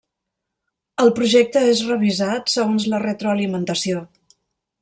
[1.03, 4.05] El projecte és revisat segons la retroalimentació.